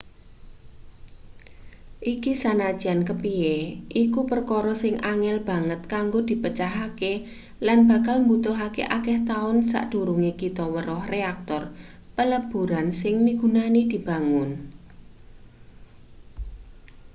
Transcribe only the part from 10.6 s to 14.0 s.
weruh reaktor peleburan sing migunani